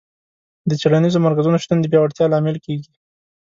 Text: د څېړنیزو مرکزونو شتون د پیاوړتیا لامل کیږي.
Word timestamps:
د 0.69 0.71
څېړنیزو 0.81 1.23
مرکزونو 1.27 1.61
شتون 1.63 1.77
د 1.79 1.85
پیاوړتیا 1.91 2.25
لامل 2.29 2.57
کیږي. 2.65 2.91